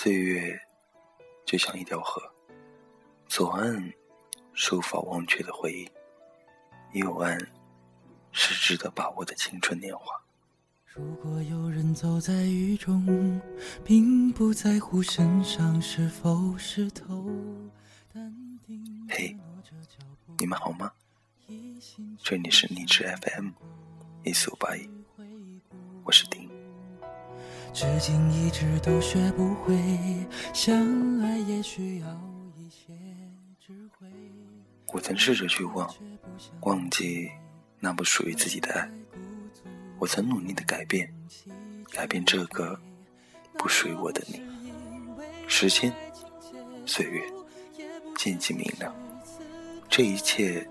[0.00, 0.56] 岁月
[1.44, 2.22] 就像一条河，
[3.26, 3.92] 左岸
[4.52, 5.90] 是无法忘却的回忆，
[7.00, 7.36] 右岸
[8.30, 10.04] 是值得把握的青春年华。
[10.94, 13.40] 如果有人走在雨中，
[13.84, 17.28] 并不在乎身上是否湿透。
[19.08, 19.36] 嘿，
[20.38, 20.92] 你们好吗？
[22.22, 23.50] 这里是荔枝 FM
[24.22, 24.88] 一四五八一，
[26.04, 26.47] 我是丁。
[27.72, 29.76] 至今一直都学不会，
[30.52, 32.06] 相爱也需要
[32.56, 32.92] 一些
[33.60, 34.08] 智慧。
[34.92, 35.88] 我曾试着去忘，
[36.62, 37.30] 忘记
[37.78, 38.90] 那不属于自己的爱。
[39.98, 41.12] 我曾努力的改变，
[41.92, 42.78] 改变这个
[43.58, 44.42] 不属于我的你。
[45.46, 45.92] 时间，
[46.86, 47.22] 岁月，
[48.16, 48.94] 渐渐明亮，
[49.88, 50.66] 这一切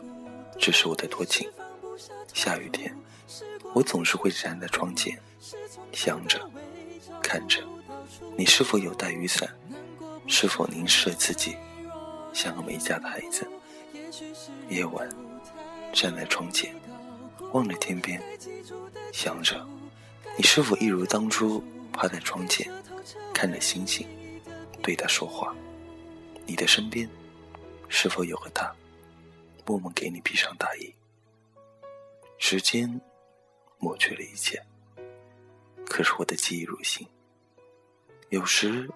[0.60, 1.50] 只是我的多情。
[2.34, 2.96] 下雨天，
[3.74, 5.18] 我总是会站在窗前，
[5.92, 6.50] 想着，
[7.22, 7.64] 看着，
[8.38, 9.50] 你是否有带雨伞？
[10.28, 11.56] 是否凝视了自己，
[12.34, 13.48] 像个没家的孩子？
[14.70, 15.10] 夜晚，
[15.94, 16.76] 站在窗前。
[17.54, 18.22] 望着天边，
[19.14, 19.66] 想着
[20.36, 22.70] 你是否一如当初趴在窗前，
[23.34, 24.06] 看着星星，
[24.84, 25.56] 对他说话？
[26.46, 27.10] 你的身边
[27.88, 28.70] 是否有个他，
[29.66, 30.94] 默默给你披上大衣？
[32.38, 33.00] 时间
[33.80, 34.62] 抹去了一切，
[35.98, 37.08] 可是我的记忆如新。
[38.30, 38.88] 有时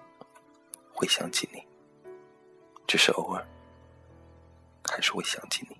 [0.92, 1.60] 会想起你，
[2.86, 3.44] 只是偶尔，
[4.88, 5.76] 还是会想起你。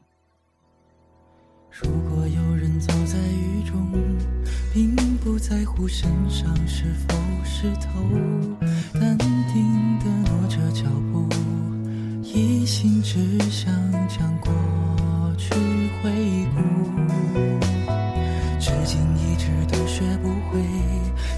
[1.71, 2.73] 如果有人。
[2.81, 3.93] 走在雨中，
[4.75, 7.15] 并不在乎身上是否
[7.45, 8.03] 湿透，
[8.99, 11.29] 淡定地挪着脚步，
[12.25, 13.73] 一心只想
[14.09, 14.53] 将过
[15.39, 15.55] 去
[16.03, 16.11] 回
[16.57, 16.61] 顾。
[18.59, 20.59] 至今一直都学不会，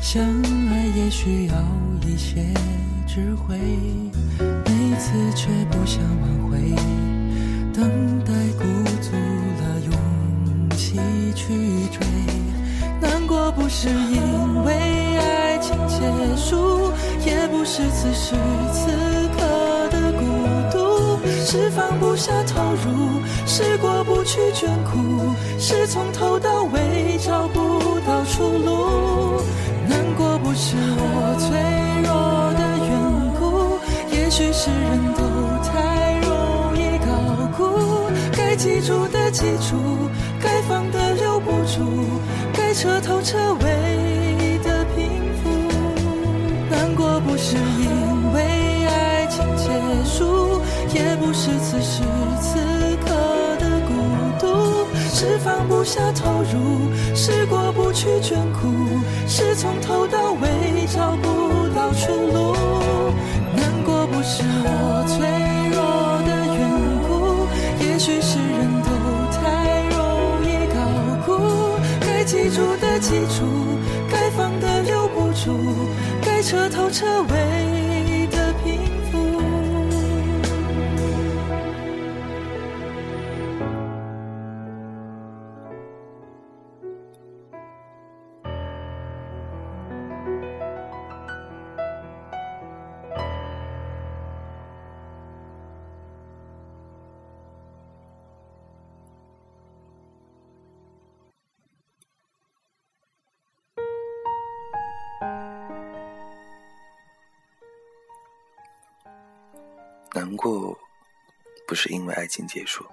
[0.05, 0.23] 相
[0.69, 1.55] 爱也需要
[2.07, 2.45] 一些
[3.07, 3.57] 智慧，
[4.39, 6.59] 每次却不想挽回，
[7.73, 8.65] 等待鼓
[9.01, 11.01] 足了勇气。
[11.35, 11.55] 去
[11.91, 12.07] 追，
[13.01, 14.75] 难过不是因为
[15.17, 15.97] 爱情结
[16.37, 16.93] 束，
[17.25, 18.35] 也不是此时
[18.75, 18.91] 此
[19.35, 20.25] 刻的孤
[20.71, 29.41] 独，是放不下投入，是过不去眷顾，是从头到尾找不到出路。
[30.55, 31.51] 不是我脆
[32.07, 32.15] 弱
[32.55, 32.95] 的缘
[33.41, 33.43] 故，
[34.15, 35.21] 也许是人都
[35.67, 35.75] 太
[36.21, 36.31] 容
[36.79, 37.11] 易高
[37.57, 37.61] 估，
[38.31, 39.75] 该记住的记住，
[40.41, 41.83] 该放的留不住。
[42.53, 45.11] 该彻头彻尾的平
[45.43, 45.51] 复，
[46.71, 48.41] 难过不是因为
[48.87, 49.65] 爱情结
[50.05, 50.63] 束，
[50.95, 52.01] 也不是此时
[52.41, 52.74] 此刻，
[55.25, 62.55] 是放不下投入，是过不去眷顾，是从头到尾找不到出路。
[63.57, 65.17] 难过不是我脆
[65.73, 66.61] 弱的缘
[67.09, 67.49] 故，
[67.83, 68.91] 也许是人都
[69.33, 70.77] 太容易高
[71.25, 71.33] 估。
[72.01, 72.23] 该。
[72.25, 73.79] 记住的记住，
[74.11, 75.57] 该放的留不住，
[76.21, 77.64] 该彻头彻尾
[110.15, 110.79] 难过，
[111.67, 112.87] 不是因为爱情结束。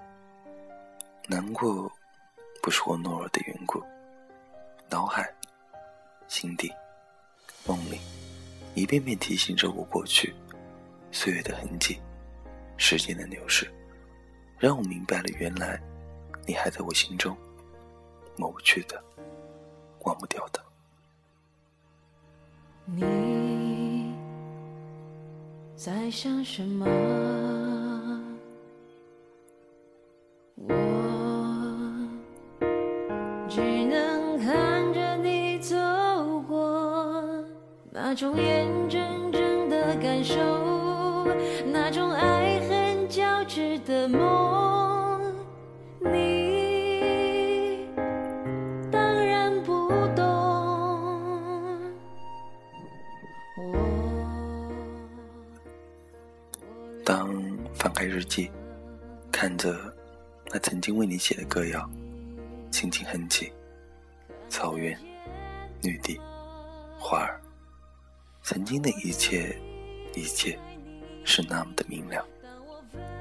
[1.28, 1.90] 难过，
[2.60, 3.80] 不是我懦弱的缘故。
[4.90, 5.32] 脑海、
[6.26, 6.68] 心底、
[7.64, 8.00] 梦里，
[8.74, 10.34] 一遍遍提醒着我过去
[11.12, 12.00] 岁月的痕迹，
[12.76, 13.72] 时间的流逝，
[14.58, 15.80] 让我明白了，原来
[16.44, 17.36] 你还在我心中，
[18.36, 19.00] 抹不去的，
[20.00, 20.60] 忘不掉的。
[22.84, 23.00] 你
[25.84, 26.86] 在想什么？
[30.54, 30.72] 我
[33.48, 35.74] 只能看着你走
[36.46, 37.44] 过，
[37.90, 40.36] 那种眼睁睁的感受，
[41.72, 44.20] 那种爱恨交织的梦，
[58.02, 58.50] 翻开日记，
[59.30, 59.78] 看着
[60.46, 61.88] 那曾经为你写的歌谣，
[62.68, 63.52] 轻轻哼起。
[64.48, 64.98] 草原、
[65.82, 66.20] 绿地、
[66.98, 67.40] 花儿，
[68.42, 69.56] 曾经的一切
[70.16, 70.58] 一切
[71.24, 72.26] 是那么的明亮。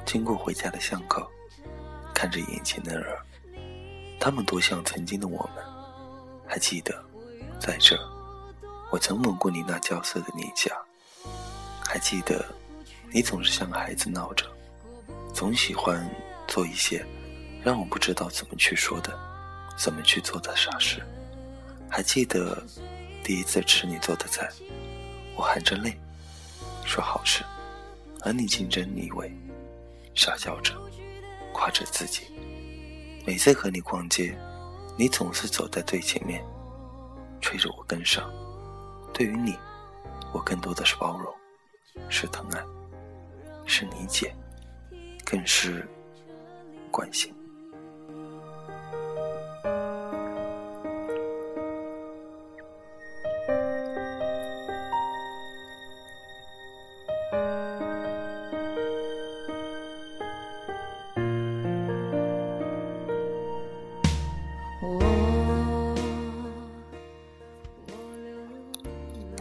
[0.03, 1.29] 经过回家的巷口，
[2.11, 3.15] 看着眼前的人，
[4.19, 5.63] 他们多像曾经的我们。
[6.47, 7.05] 还记得，
[7.59, 7.95] 在这，
[8.91, 10.75] 我曾吻过你那娇涩的脸颊。
[11.87, 12.43] 还记得，
[13.11, 14.45] 你总是像个孩子闹着，
[15.33, 16.07] 总喜欢
[16.47, 17.05] 做一些
[17.63, 19.17] 让我不知道怎么去说的、
[19.77, 21.01] 怎么去做的傻事。
[21.89, 22.63] 还记得，
[23.23, 24.49] 第一次吃你做的菜，
[25.35, 25.97] 我含着泪
[26.85, 27.43] 说好吃，
[28.21, 29.31] 而你竟真以为。
[30.13, 30.73] 傻笑着，
[31.53, 32.23] 夸着自己。
[33.25, 34.37] 每次和你逛街，
[34.97, 36.43] 你总是走在最前面，
[37.41, 38.29] 催着我跟上。
[39.13, 39.57] 对于你，
[40.33, 41.33] 我更多的是包容，
[42.09, 42.61] 是疼爱，
[43.65, 44.35] 是理解，
[45.31, 45.87] 更是
[46.91, 47.33] 关心。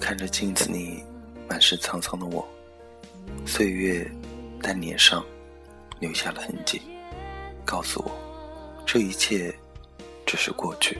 [0.00, 1.02] 看着镜子里
[1.48, 2.46] 满是沧桑的我，
[3.44, 4.08] 岁月
[4.62, 5.24] 在脸上
[6.00, 6.82] 留下了痕迹，
[7.64, 8.10] 告诉我
[8.84, 9.54] 这一切
[10.26, 10.98] 只是过去。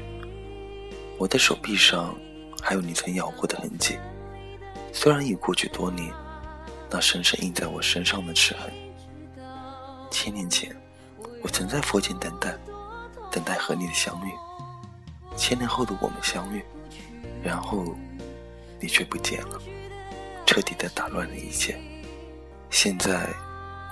[1.19, 2.15] 我的手臂上
[2.63, 3.99] 还有你曾咬过的痕迹，
[4.93, 6.13] 虽然已过去多年，
[6.89, 8.73] 那深深印在我身上的齿痕。
[10.11, 10.75] 千年前，
[11.43, 12.57] 我曾在佛前等待，
[13.33, 14.31] 等待和你的相遇。
[15.37, 16.63] 千年后的我们相遇，
[17.43, 17.85] 然后。
[18.83, 19.61] 你却不见了，
[20.47, 21.79] 彻底的打乱了一切。
[22.71, 23.29] 现在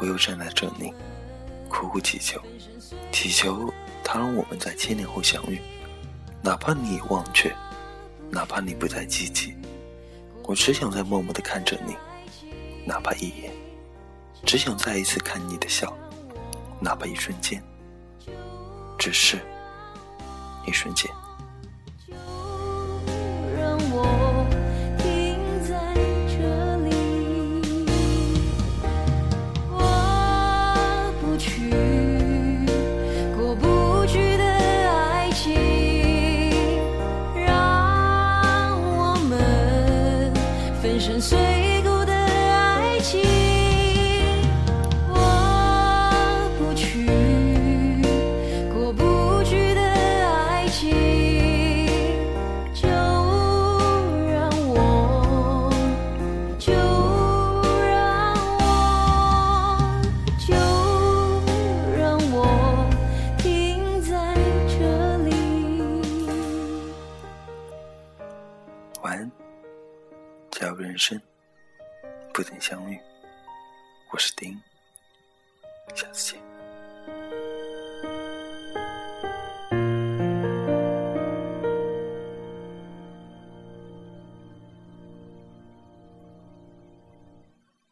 [0.00, 0.92] 我又站在这里，
[1.68, 2.40] 苦苦祈求，
[3.12, 3.72] 祈求
[4.04, 5.60] 他让我们在千年后相遇。
[6.40, 7.54] 哪怕你已忘却，
[8.30, 9.56] 哪怕你不再记起，
[10.44, 11.96] 我只想再默默的看着你，
[12.86, 13.52] 哪怕一眼，
[14.44, 15.92] 只想再一次看你的笑，
[16.80, 17.62] 哪怕一瞬间，
[18.96, 19.38] 只是
[20.64, 21.10] 一瞬间。
[41.20, 43.47] 最后的爱情。
[72.38, 72.96] 不曾相遇，
[74.12, 74.62] 我是丁，
[75.96, 77.57] 下次见。